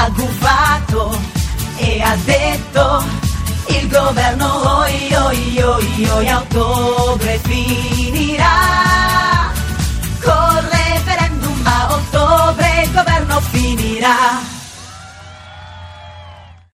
[0.00, 1.18] ha gufato
[1.76, 3.04] e ha detto
[3.66, 7.59] il governo oi oi oi oi a ottobre fino